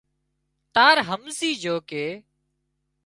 [0.75, 2.05] تار همزي جھو ڪي